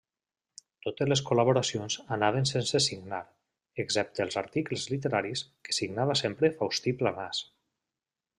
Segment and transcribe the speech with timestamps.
[0.85, 3.19] Totes les col·laboracions anaven sense signar,
[3.85, 7.45] excepte els articles literaris que signava sempre Faustí Planàs.